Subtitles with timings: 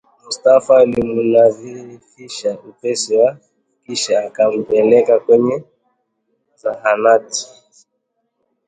[0.25, 3.37] Mustafa alimnadhifisha upesi na
[3.85, 5.63] kisha akampeleka kwenye
[6.55, 7.47] zahanati